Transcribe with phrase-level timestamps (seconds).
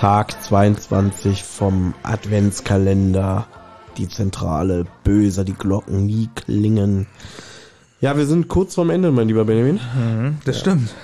[0.00, 3.46] Tag 22 vom Adventskalender.
[3.98, 7.06] Die Zentrale, böser die Glocken nie klingen.
[8.00, 9.78] Ja, wir sind kurz vorm Ende, mein lieber Benjamin.
[9.94, 10.60] Mhm, das ja.
[10.60, 10.94] stimmt.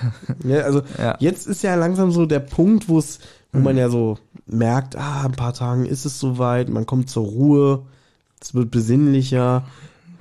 [0.43, 1.15] Ja, also ja.
[1.19, 3.19] jetzt ist ja langsam so der Punkt, wo es,
[3.51, 3.65] wo mhm.
[3.65, 7.83] man ja so merkt, ah, ein paar Tagen ist es soweit, man kommt zur Ruhe,
[8.41, 9.63] es wird besinnlicher.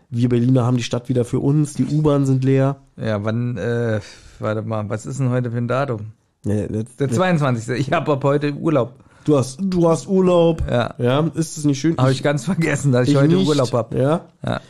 [0.08, 2.76] Wir Berliner haben die Stadt wieder für uns, die U-Bahn sind leer.
[2.96, 4.00] Ja, wann, äh,
[4.38, 6.12] warte mal, was ist denn heute für ein Datum?
[6.44, 7.80] Ja, das, der 22.
[7.80, 8.94] Ich habe ab heute Urlaub.
[9.24, 10.62] Du hast, du hast Urlaub.
[10.70, 10.94] Ja.
[10.98, 11.96] Ja, ist es nicht schön?
[11.98, 13.48] Habe ich ganz vergessen, dass ich, ich heute nicht.
[13.48, 13.98] Urlaub habe.
[13.98, 14.26] Ja.
[14.44, 14.60] ja.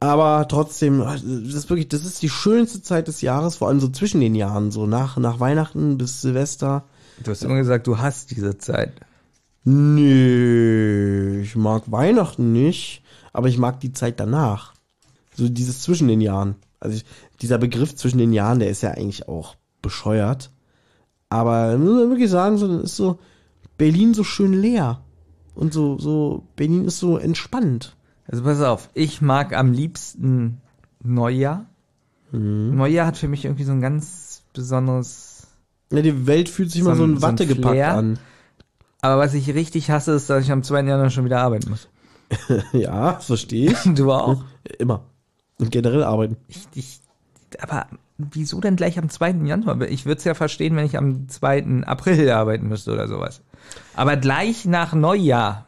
[0.00, 3.88] Aber trotzdem, das ist wirklich, das ist die schönste Zeit des Jahres, vor allem so
[3.88, 6.84] zwischen den Jahren, so nach, nach Weihnachten bis Silvester.
[7.22, 8.92] Du hast immer gesagt, du hast diese Zeit.
[9.62, 13.02] Nee, ich mag Weihnachten nicht,
[13.34, 14.72] aber ich mag die Zeit danach.
[15.34, 16.54] So dieses zwischen den Jahren.
[16.80, 17.04] Also ich,
[17.42, 20.50] dieser Begriff zwischen den Jahren, der ist ja eigentlich auch bescheuert.
[21.28, 23.18] Aber muss man wirklich sagen, so, dann ist so
[23.76, 25.00] Berlin so schön leer.
[25.54, 27.96] Und so, so, Berlin ist so entspannt.
[28.28, 30.60] Also pass auf, ich mag am liebsten
[31.02, 31.66] Neujahr.
[32.30, 32.76] Mhm.
[32.76, 35.48] Neujahr hat für mich irgendwie so ein ganz besonderes.
[35.90, 38.18] Ja, die Welt fühlt sich so mal so ein Watte so gepackt an.
[39.00, 40.82] Aber was ich richtig hasse, ist, dass ich am 2.
[40.82, 41.88] Januar schon wieder arbeiten muss.
[42.72, 43.78] ja, verstehe ich.
[43.94, 44.42] Du auch?
[44.78, 45.04] Immer.
[45.58, 46.36] Und generell arbeiten.
[46.48, 47.00] Ich, ich,
[47.60, 47.86] aber
[48.18, 49.30] wieso denn gleich am 2.
[49.44, 49.80] Januar?
[49.82, 51.82] Ich würde es ja verstehen, wenn ich am 2.
[51.86, 53.40] April arbeiten müsste oder sowas.
[53.94, 55.66] Aber gleich nach Neujahr.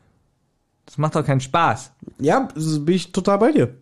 [0.87, 1.93] Das macht doch keinen Spaß.
[2.21, 3.75] Ja, bin ich total bei dir.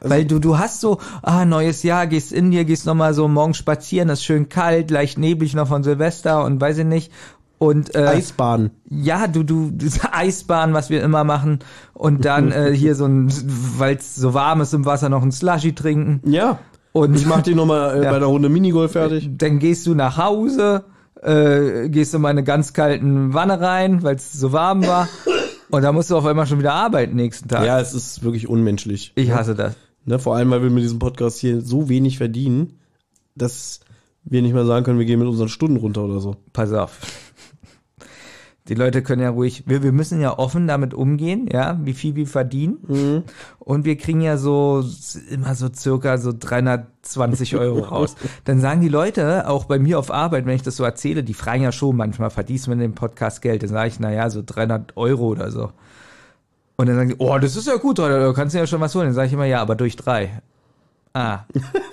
[0.00, 3.28] Also Weil du, du hast so, ah, neues Jahr, gehst in dir, gehst nochmal so
[3.28, 7.12] morgen spazieren, ist schön kalt, leicht neblig noch von Silvester und weiß ich nicht.
[7.62, 8.72] Und, äh, Eisbahn.
[8.90, 9.70] Ja, du, du,
[10.10, 11.60] Eisbahn, was wir immer machen.
[11.94, 13.32] Und dann äh, hier so ein,
[13.78, 16.28] weil es so warm ist im Wasser, noch ein Slushy trinken.
[16.28, 16.58] Ja.
[16.90, 18.10] Und ich mach dich nochmal äh, ja.
[18.10, 19.30] bei der Runde Minigolf fertig.
[19.38, 20.86] Dann gehst du nach Hause,
[21.22, 25.08] äh, gehst in eine ganz kalten Wanne rein, weil es so warm war.
[25.70, 27.64] Und da musst du auf einmal schon wieder arbeiten nächsten Tag.
[27.64, 29.12] Ja, es ist wirklich unmenschlich.
[29.14, 29.76] Ich hasse das.
[30.04, 32.80] Ne, vor allem, weil wir mit diesem Podcast hier so wenig verdienen,
[33.36, 33.78] dass
[34.24, 36.36] wir nicht mehr sagen können, wir gehen mit unseren Stunden runter oder so.
[36.52, 36.98] Pass auf.
[38.68, 42.14] Die Leute können ja ruhig, wir, wir müssen ja offen damit umgehen, ja, wie viel
[42.14, 42.78] wir verdienen.
[42.86, 43.22] Mhm.
[43.58, 44.84] Und wir kriegen ja so
[45.30, 48.14] immer so circa so 320 Euro raus.
[48.44, 51.34] Dann sagen die Leute, auch bei mir auf Arbeit, wenn ich das so erzähle, die
[51.34, 53.64] fragen ja schon manchmal, verdienst du mit dem Podcast Geld?
[53.64, 55.72] Dann sage ich, na ja, so 300 Euro oder so.
[56.76, 58.94] Und dann sagen die, oh, das ist ja gut, da kannst du ja schon was
[58.94, 59.06] holen.
[59.06, 60.40] Dann sage ich immer, ja, aber durch drei.
[61.14, 61.40] Ah.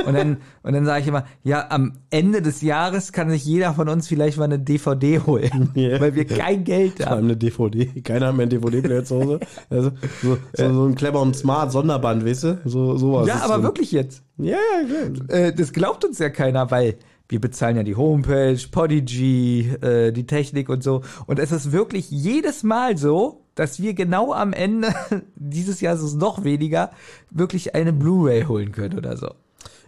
[0.06, 3.74] Und dann, und dann sage ich immer, ja, am Ende des Jahres kann sich jeder
[3.74, 6.00] von uns vielleicht mal eine DVD holen, yeah.
[6.00, 7.08] weil wir kein Geld haben.
[7.08, 7.86] Vor allem eine DVD.
[8.02, 9.40] Keiner hat mehr einen DVD-Player zu Hause.
[9.70, 9.92] Also,
[10.22, 12.62] so, so, so ein clever und smart Sonderband, weißt du?
[12.66, 13.28] So, sowas.
[13.28, 13.64] Ja, aber drin.
[13.64, 14.24] wirklich jetzt.
[14.38, 14.58] Ja,
[14.88, 15.36] ja.
[15.36, 16.96] Äh, das glaubt uns ja keiner, weil
[17.28, 21.04] wir bezahlen ja die Homepage, Podigy, äh, die Technik und so.
[21.28, 24.96] Und es ist wirklich jedes Mal so, dass wir genau am Ende,
[25.36, 26.92] dieses Jahr ist es noch weniger,
[27.30, 29.32] wirklich eine Blu-ray holen können oder so.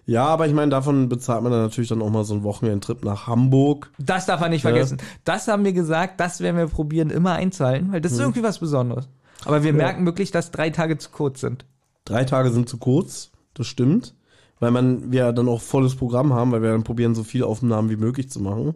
[0.06, 3.06] Ja, aber ich meine, davon bezahlt man dann natürlich dann auch mal so einen Wochenendtrip
[3.06, 3.90] nach Hamburg.
[3.98, 4.72] Das darf man nicht ja.
[4.72, 4.98] vergessen.
[5.24, 8.26] Das haben wir gesagt, das werden wir probieren, immer einzahlen, weil das ist hm.
[8.26, 9.08] irgendwie was Besonderes.
[9.46, 9.78] Aber wir ja.
[9.78, 11.66] merken wirklich, dass drei Tage zu kurz sind.
[12.04, 14.16] Drei Tage sind zu kurz, das stimmt.
[14.60, 17.90] Weil man, wir dann auch volles Programm haben, weil wir dann probieren, so viele Aufnahmen
[17.90, 18.76] wie möglich zu machen.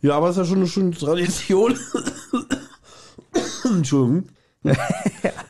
[0.00, 1.78] Ja, aber es ist ja schon eine schöne Tradition.
[3.76, 4.28] Entschuldigung.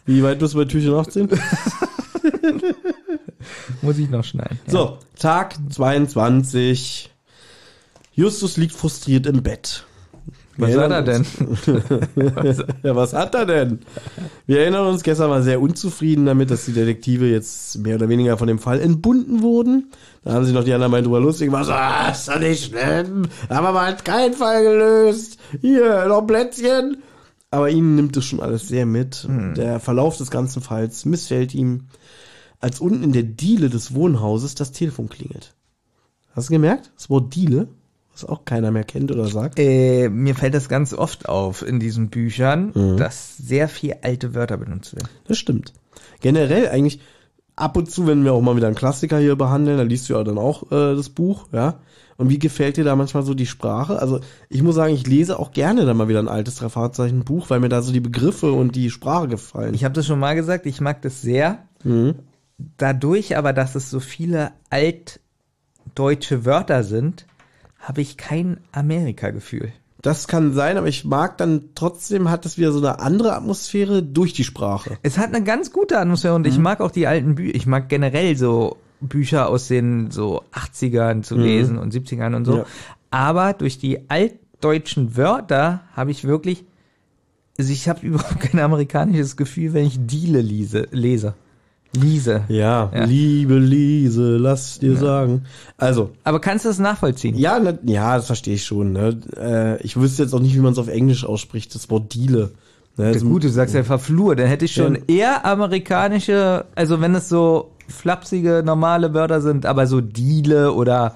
[0.07, 1.29] Wie weit bist du bei Türchen 18?
[3.83, 4.59] Muss ich noch schneiden.
[4.67, 4.73] Ja.
[4.73, 7.11] So, Tag 22.
[8.13, 9.85] Justus liegt frustriert im Bett.
[10.59, 11.27] Was hat er denn?
[12.83, 13.81] ja, was hat er denn?
[14.47, 18.39] Wir erinnern uns, gestern war sehr unzufrieden damit, dass die Detektive jetzt mehr oder weniger
[18.39, 19.93] von dem Fall entbunden wurden.
[20.25, 21.69] Da haben sich noch die anderen mal drüber lustig gemacht.
[21.69, 23.29] Ah, ist doch nicht schlimm.
[23.51, 25.39] Aber man hat keinen Fall gelöst.
[25.61, 27.03] Hier, noch Plätzchen.
[27.57, 29.25] Aber ihn nimmt es schon alles sehr mit.
[29.27, 29.55] Hm.
[29.55, 31.87] Der Verlauf des ganzen Falls missfällt ihm,
[32.61, 35.55] als unten in der Diele des Wohnhauses das Telefon klingelt.
[36.35, 36.93] Hast du gemerkt?
[36.97, 37.69] Das Wort Diele,
[38.13, 39.59] was auch keiner mehr kennt oder sagt.
[39.59, 42.99] Äh, mir fällt das ganz oft auf in diesen Büchern, mhm.
[42.99, 45.09] dass sehr viel alte Wörter benutzt werden.
[45.27, 45.73] Das stimmt.
[46.21, 47.01] Generell eigentlich
[47.57, 50.15] ab und zu, wenn wir auch mal wieder einen Klassiker hier behandeln, dann liest du
[50.15, 51.81] ja dann auch äh, das Buch, ja.
[52.19, 53.99] Und wie gefällt dir da manchmal so die Sprache?
[54.01, 57.61] Also ich muss sagen, ich lese auch gerne dann mal wieder ein altes Drei-Fahrzeichen-Buch, weil
[57.61, 59.75] mir da so die Begriffe und die Sprache gefallen.
[59.75, 61.67] Ich habe das schon mal gesagt, ich mag das sehr.
[61.85, 62.15] Mhm.
[62.79, 67.27] Dadurch aber, dass es so viele altdeutsche Wörter sind,
[67.79, 69.73] habe ich kein Amerika-Gefühl.
[70.07, 74.05] Das kann sein, aber ich mag dann trotzdem hat es wieder so eine andere Atmosphäre
[74.05, 74.99] durch die Sprache.
[75.03, 76.49] Es hat eine ganz gute Atmosphäre und mhm.
[76.53, 77.57] ich mag auch die alten Bücher.
[77.57, 81.43] Ich mag generell so Bücher aus den so 80ern zu mhm.
[81.43, 82.59] lesen und 70ern und so.
[82.59, 82.67] Ja.
[83.11, 86.65] Aber durch die alt, deutschen Wörter habe ich wirklich,
[87.59, 90.87] also ich habe überhaupt kein amerikanisches Gefühl, wenn ich Diele lese.
[90.93, 91.35] lese.
[91.95, 92.45] Liese.
[92.49, 93.05] Ja, Ja.
[93.05, 95.45] liebe Liese, lass dir sagen.
[95.79, 97.37] Also, Aber kannst du das nachvollziehen?
[97.39, 98.93] ja, na, ja, das verstehe ich schon.
[98.93, 99.19] Ne?
[99.37, 102.51] Äh, ich wüsste jetzt auch nicht, wie man es auf Englisch ausspricht, das Wort Diele.
[102.97, 103.09] Ne?
[103.09, 107.15] Das ist gut, du sagst ja verflur, dann hätte ich schon eher amerikanische, also wenn
[107.15, 111.15] es so flapsige, normale Wörter sind, aber so Diele oder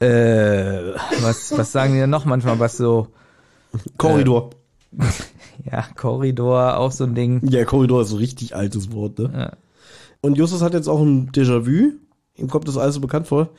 [0.00, 0.92] äh,
[1.22, 3.08] was, was sagen die denn noch manchmal, was so,
[3.96, 4.50] Korridor.
[5.70, 7.40] ja, Korridor, auch so ein Ding.
[7.48, 9.30] Ja, Korridor ist so ein richtig altes Wort, ne?
[9.34, 9.52] Ja.
[10.20, 11.92] Und Justus hat jetzt auch ein Déjà-vu.
[12.36, 13.50] Ihm kommt das alles so bekannt vor.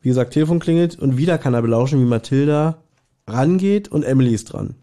[0.00, 2.78] Wie gesagt, Telefon klingelt und wieder kann er belauschen, wie Mathilda
[3.26, 4.74] rangeht und Emily ist dran.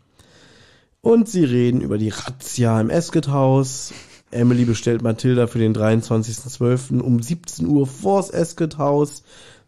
[1.01, 3.93] Und sie reden über die Razzia im Esket-Haus.
[4.31, 6.99] Emily bestellt Mathilda für den 23.12.
[6.99, 9.23] um 17 Uhr vors Esket-Haus.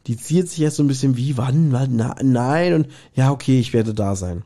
[0.08, 3.60] Die ziert sich erst so ein bisschen wie, wann, wann, na, nein und ja, okay,
[3.60, 4.44] ich werde da sein.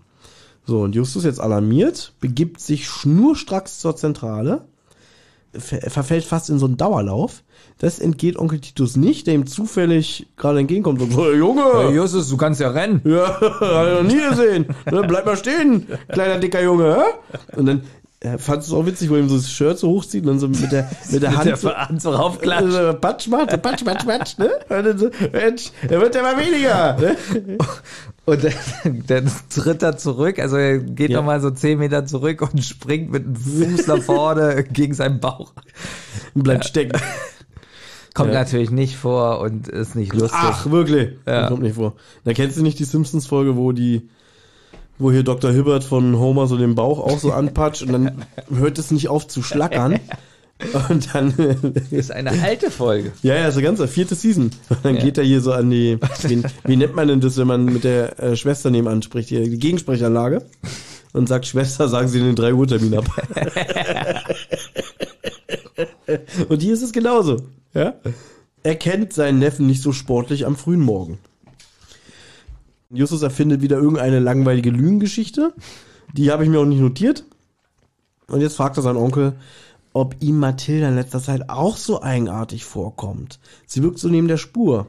[0.65, 4.65] So, und Justus jetzt alarmiert, begibt sich schnurstracks zur Zentrale
[5.57, 7.43] ver verfällt fast in so einen Dauerlauf.
[7.77, 11.95] Das entgeht Onkel Titus nicht, der ihm zufällig gerade entgegenkommt und so, "Hey, Junge, Hey,
[11.95, 13.01] Justus, du kannst ja rennen.
[13.05, 14.65] ja, hab ich noch nie gesehen.
[14.91, 16.95] Ne, bleib mal stehen, kleiner dicker Junge.
[16.97, 17.57] hä?
[17.57, 17.81] Und dann
[18.21, 20.39] äh, fand es auch witzig, wo er ihm so das Shirt so hochzieht und dann
[20.39, 22.73] so mit der, mit der Hand so, Hand so raufklatscht.
[22.75, 24.49] äh, Patsch macht, so Patsch, Patsch, Patsch, ne?
[24.69, 26.97] Und dann so, Mensch, er wird ja mal weniger.
[26.99, 27.17] Ne?
[28.25, 31.17] Und dann, dann tritt er zurück, also er geht Ja.
[31.17, 35.53] nochmal so 10 Meter zurück und springt mit dem Fuß nach vorne gegen seinen Bauch.
[36.35, 37.01] Und bleibt stecken.
[38.13, 38.39] Kommt Ja.
[38.41, 40.39] natürlich nicht vor und ist nicht lustig.
[40.39, 41.13] Ach, wirklich?
[41.25, 41.47] Ja.
[41.47, 41.95] Kommt nicht vor.
[42.23, 44.09] Da kennst du nicht die Simpsons-Folge, wo die,
[45.01, 45.51] wo hier Dr.
[45.51, 49.27] Hibbert von Homer so den Bauch auch so anpatscht und dann hört es nicht auf
[49.27, 49.99] zu schlackern.
[50.89, 51.33] Und dann,
[51.89, 53.11] ist eine alte Folge.
[53.23, 54.51] ja, ja, so ganz, vierte Season.
[54.69, 55.01] Und dann Ja.
[55.01, 57.83] geht er hier so an die, wie, wie nennt man denn das, wenn man mit
[57.83, 60.45] der äh, Schwester nebenan spricht, hier, die Gegensprechanlage.
[61.13, 63.05] Und sagt, Schwester, sagen Sie den 3 Uhr Termin ab.
[66.49, 67.37] und hier ist es genauso.
[67.73, 67.95] Ja?
[68.63, 71.17] Er kennt seinen Neffen nicht so sportlich am frühen Morgen.
[72.93, 75.53] Justus erfindet wieder irgendeine langweilige Lügengeschichte.
[76.13, 77.25] Die habe ich mir auch nicht notiert.
[78.27, 79.33] Und jetzt fragt er seinen Onkel,
[79.93, 83.39] ob ihm Mathilda in letzter Zeit auch so eigenartig vorkommt.
[83.65, 84.87] Sie wirkt so neben der Spur.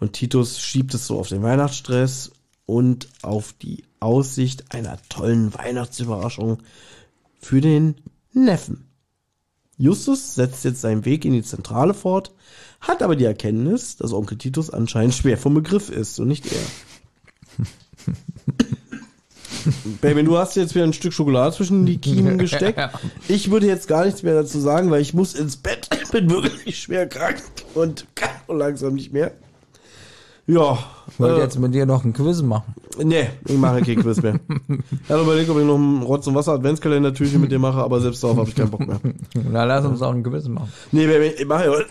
[0.00, 2.32] Und Titus schiebt es so auf den Weihnachtsstress
[2.66, 6.58] und auf die Aussicht einer tollen Weihnachtsüberraschung
[7.38, 7.96] für den
[8.32, 8.88] Neffen.
[9.76, 12.32] Justus setzt jetzt seinen Weg in die Zentrale fort,
[12.80, 16.62] hat aber die Erkenntnis, dass Onkel Titus anscheinend schwer vom Begriff ist und nicht er.
[20.02, 22.78] Baby, du hast jetzt wieder ein Stück Schokolade zwischen die Kiemen gesteckt.
[23.28, 25.88] Ich würde jetzt gar nichts mehr dazu sagen, weil ich muss ins Bett.
[26.04, 27.42] Ich bin wirklich schwer krank
[27.74, 29.32] und kann langsam nicht mehr.
[30.46, 30.78] Ja,
[31.10, 32.72] Ich wollte äh, jetzt mit dir noch ein Quiz machen.
[33.02, 34.38] nee, ich mache kein Quiz mehr.
[34.68, 38.22] Ich habe überlegt, ob ich noch ein Rotz- und Wasser-Adventskalender-Türchen mit dir mache, aber selbst
[38.22, 39.00] darauf habe ich keinen Bock mehr.
[39.50, 40.72] Na, lass uns auch ein Quiz machen.
[40.92, 41.72] Nee, Baby, ich mache ja.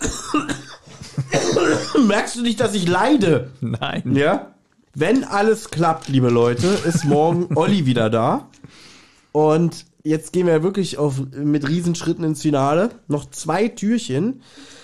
[2.08, 3.50] Merkst du nicht, dass ich leide?
[3.60, 4.04] Nein.
[4.16, 4.54] Ja?
[4.96, 8.48] Wenn alles klappt, liebe Leute, ist morgen Olli wieder da.
[9.32, 12.92] Und jetzt gehen wir wirklich auf, mit Riesenschritten ins Finale.
[13.08, 14.44] Noch zwei Türchen.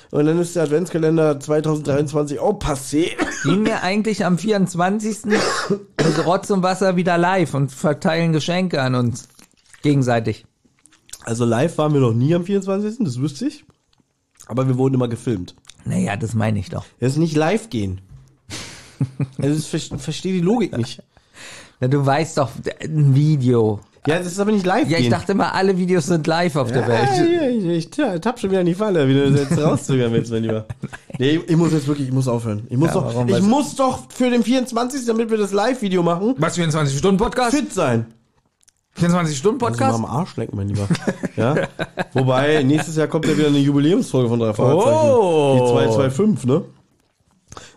[0.10, 3.12] Und dann ist der Adventskalender 2023 auch passé.
[3.44, 5.26] Gehen wir eigentlich am 24.
[5.70, 9.28] mit Rotz und Wasser wieder live und verteilen Geschenke an uns.
[9.84, 10.46] Gegenseitig.
[11.24, 13.64] Also live waren wir noch nie am 24., das wüsste ich.
[14.48, 15.54] Aber wir wurden immer gefilmt.
[15.86, 16.86] Naja, das meine ich doch.
[17.00, 18.02] Das ist nicht live gehen.
[19.42, 21.02] Also ich ver- verstehe die Logik nicht.
[21.80, 22.50] Na, du weißt doch,
[22.84, 23.80] ein Video.
[24.08, 25.12] Ja, das ist aber nicht live Ja, ich gehen.
[25.12, 27.10] dachte immer, alle Videos sind live auf der Ja, Welt.
[27.32, 30.12] ja, ich, ich, ta- tapp schon wieder in die Falle, wie du das jetzt rauszögern
[30.14, 30.66] willst, mein Lieber.
[31.22, 32.66] Nee, ich muss jetzt wirklich, ich muss aufhören.
[32.70, 35.06] Ich muss Ja, doch, ich muss doch für den 24.
[35.06, 37.54] damit wir das Live-Video machen, Was, 24-Stunden-Podcast?
[37.58, 38.06] fit sein.
[38.98, 39.82] 24-Stunden-Podcast?
[39.82, 40.88] Also mal am Arsch lecken, mein Lieber.
[41.36, 41.56] Ja?
[42.14, 45.10] Wobei, nächstes Jahr kommt ja wieder eine Jubiläumsfolge von drei Fahrzeichen.
[45.12, 45.60] Oh.
[45.62, 46.64] Die 225, ne?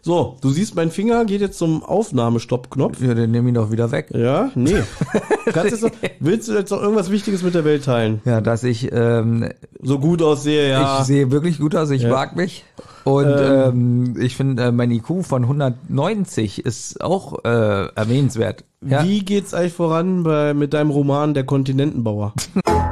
[0.05, 3.01] So, du siehst, mein Finger geht jetzt zum Aufnahmestopp-Knopf.
[3.01, 4.09] ja, den nehme ich doch wieder weg.
[4.13, 4.83] Ja, nee.
[5.53, 8.21] Kannst jetzt noch, willst du jetzt noch irgendwas Wichtiges mit der Welt teilen?
[8.25, 9.49] Ja, dass ich, ähm,
[9.81, 10.99] So gut aussehe, ja.
[11.01, 12.09] ich sehe wirklich gut aus, ich Ja.
[12.11, 12.65] mag mich.
[13.05, 18.65] Und ähm, ich finde, äh, mein IQ von 190 ist auch äh, erwähnenswert.
[18.85, 19.05] Ja.
[19.05, 22.33] Wie geht's eigentlich voran bei, mit deinem Roman Der Kontinentenbauer?